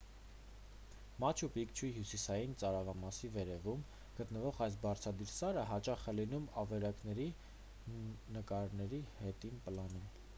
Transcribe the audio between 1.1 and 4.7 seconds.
մաչու պիկչուի հյուսիսային ծայրամասի վերևում գտնվող